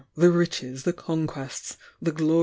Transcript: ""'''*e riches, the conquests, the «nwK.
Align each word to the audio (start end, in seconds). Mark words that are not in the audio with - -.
""'''*e 0.19 0.25
riches, 0.25 0.81
the 0.81 0.93
conquests, 0.93 1.77
the 2.01 2.11
«nwK. 2.11 2.39